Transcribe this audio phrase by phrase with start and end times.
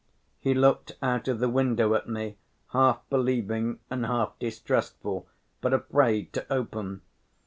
[0.39, 2.35] He looked out of the window at me,
[2.69, 5.27] half believing and half distrustful,
[5.61, 7.03] but afraid to open.